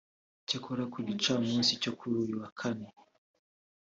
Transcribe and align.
Icyakora 0.43 0.83
ku 0.91 0.97
gicamunsi 1.07 1.71
cyo 1.83 1.91
kuri 1.97 2.15
uyu 2.23 2.35
wa 2.41 2.49
Kane 2.59 2.87